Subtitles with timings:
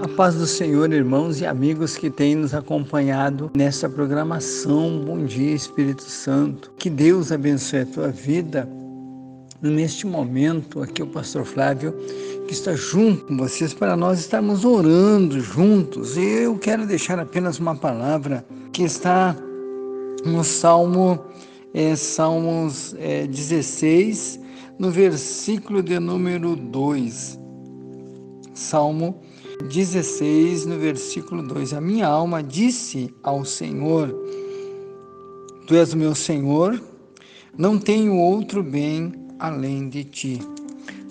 [0.00, 5.02] A paz do Senhor, irmãos e amigos que têm nos acompanhado nessa programação.
[5.04, 6.72] Bom dia, Espírito Santo.
[6.76, 8.68] Que Deus abençoe a tua vida.
[9.62, 11.94] Neste momento, aqui o pastor Flávio,
[12.46, 16.16] que está junto com vocês para nós estarmos orando juntos.
[16.16, 19.36] E eu quero deixar apenas uma palavra que está
[20.24, 21.24] no Salmo,
[21.72, 24.40] é, Salmos é, 16,
[24.76, 27.38] no versículo de número 2.
[28.52, 29.33] Salmo 16,
[30.66, 34.14] no versículo 2: A minha alma disse ao Senhor:
[35.66, 36.80] Tu és o meu Senhor,
[37.56, 40.40] não tenho outro bem além de ti.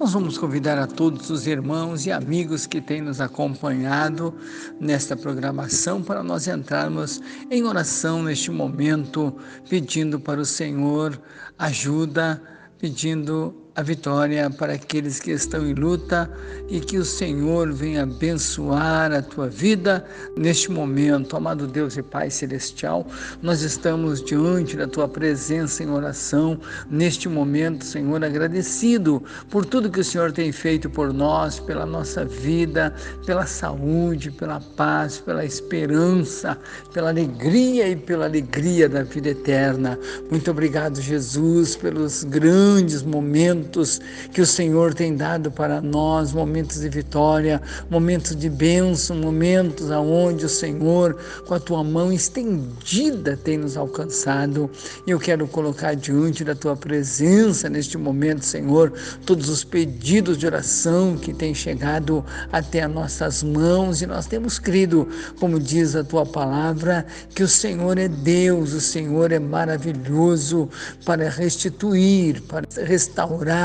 [0.00, 4.32] Nós vamos convidar a todos os irmãos e amigos que têm nos acompanhado
[4.80, 9.34] nesta programação para nós entrarmos em oração neste momento,
[9.68, 11.20] pedindo para o Senhor
[11.58, 12.40] ajuda,
[12.78, 16.28] pedindo a vitória para aqueles que estão em luta
[16.68, 20.04] e que o Senhor venha abençoar a tua vida
[20.36, 21.36] neste momento.
[21.36, 23.06] Amado Deus e Pai Celestial,
[23.40, 26.58] nós estamos diante da tua presença em oração
[26.90, 32.24] neste momento, Senhor, agradecido por tudo que o Senhor tem feito por nós, pela nossa
[32.24, 32.92] vida,
[33.24, 36.58] pela saúde, pela paz, pela esperança,
[36.92, 39.96] pela alegria e pela alegria da vida eterna.
[40.28, 44.00] Muito obrigado, Jesus, pelos grandes momentos momentos
[44.32, 50.46] que o Senhor tem dado para nós, momentos de vitória, momentos de bênção, momentos aonde
[50.46, 51.16] o Senhor,
[51.46, 54.70] com a tua mão estendida, tem nos alcançado.
[55.06, 58.92] E eu quero colocar diante da tua presença neste momento, Senhor,
[59.26, 64.58] todos os pedidos de oração que têm chegado até as nossas mãos e nós temos
[64.58, 65.06] crido,
[65.38, 70.68] como diz a tua palavra, que o Senhor é Deus, o Senhor é maravilhoso
[71.04, 73.57] para restituir, para restaurar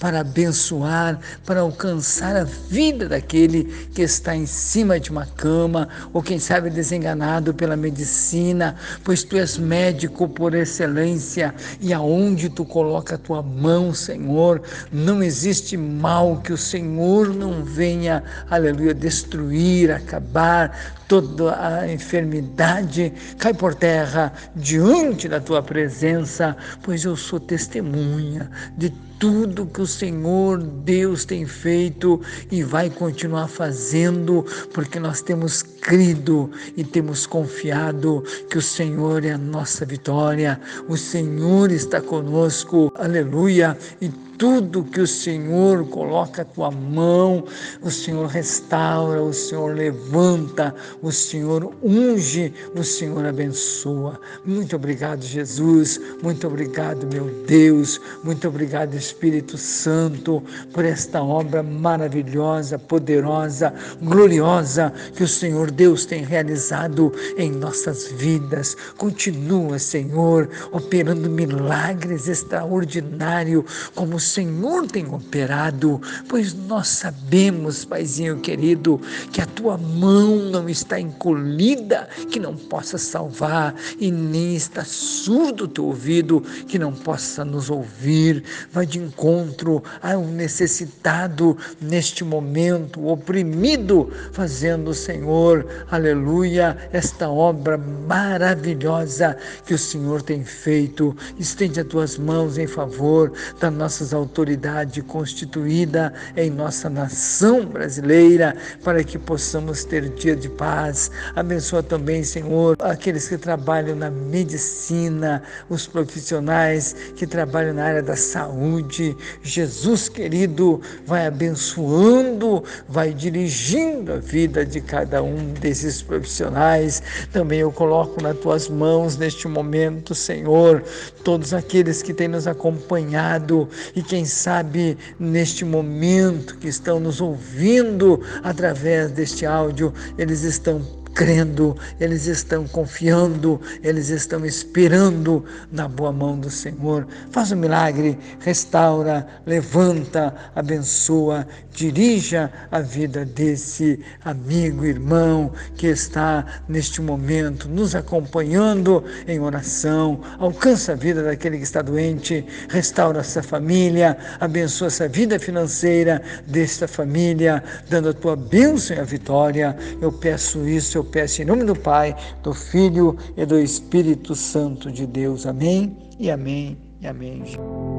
[0.00, 6.22] para abençoar, para alcançar a vida daquele que está em cima de uma cama, ou
[6.22, 13.14] quem sabe desenganado pela medicina, pois tu és médico por excelência e aonde tu coloca
[13.14, 20.96] a tua mão, Senhor, não existe mal que o Senhor não venha, aleluia, destruir, acabar,
[21.08, 28.90] toda a enfermidade cai por terra diante da tua presença, pois eu sou testemunha de
[29.18, 34.44] tudo que o Senhor Deus tem feito e vai continuar fazendo,
[34.74, 40.96] porque nós temos crido e temos confiado que o Senhor é a nossa vitória, o
[40.96, 47.44] Senhor está conosco, aleluia, e tudo que o Senhor coloca a tua mão,
[47.82, 54.20] o Senhor restaura, o Senhor levanta, o Senhor unge, o Senhor abençoa.
[54.44, 56.00] Muito obrigado, Jesus.
[56.22, 58.00] Muito obrigado, meu Deus.
[58.22, 60.42] Muito obrigado, Espírito Santo,
[60.72, 68.76] por esta obra maravilhosa, poderosa, gloriosa que o Senhor Deus tem realizado em nossas vidas.
[68.96, 73.64] Continua, Senhor, operando milagres extraordinários
[73.94, 79.00] como Senhor tem operado, pois nós sabemos, Paizinho querido,
[79.32, 85.64] que a tua mão não está encolhida, que não possa salvar, e nem está surdo
[85.64, 88.42] o teu ouvido, que não possa nos ouvir.
[88.72, 99.36] Vai de encontro a um necessitado neste momento, oprimido, fazendo, Senhor, aleluia, esta obra maravilhosa
[99.64, 101.16] que o Senhor tem feito.
[101.38, 109.02] Estende as tuas mãos em favor das nossas autoridade constituída em nossa nação brasileira, para
[109.04, 111.10] que possamos ter dia de paz.
[111.34, 118.16] Abençoa também, Senhor, aqueles que trabalham na medicina, os profissionais que trabalham na área da
[118.16, 119.16] saúde.
[119.42, 127.02] Jesus querido, vai abençoando, vai dirigindo a vida de cada um desses profissionais.
[127.32, 130.82] Também eu coloco nas tuas mãos neste momento, Senhor,
[131.24, 138.20] todos aqueles que têm nos acompanhado e quem sabe neste momento que estão nos ouvindo
[138.42, 140.80] através deste áudio, eles estão
[141.16, 145.42] crendo, eles estão confiando, eles estão esperando
[145.72, 147.08] na boa mão do Senhor.
[147.30, 157.00] Faz um milagre, restaura, levanta, abençoa, dirija a vida desse amigo, irmão que está neste
[157.00, 160.20] momento nos acompanhando em oração.
[160.38, 166.86] Alcança a vida daquele que está doente, restaura essa família, abençoa essa vida financeira desta
[166.86, 169.74] família, dando a tua bênção e a vitória.
[169.98, 174.90] Eu peço isso, eu peço em nome do Pai, do Filho e do Espírito Santo
[174.90, 175.46] de Deus.
[175.46, 177.95] Amém e amém e amém.